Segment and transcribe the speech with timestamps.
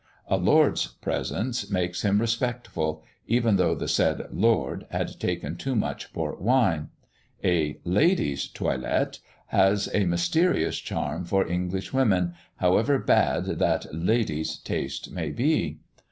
[0.27, 6.11] A "lord's" presence makes him respectful, even though the said "lord" had taken too much
[6.11, 6.89] port wine,
[7.45, 9.19] A "lady's" toilette
[9.49, 15.77] has a mysterious charm for English women, however bad that "lady's" taste may be.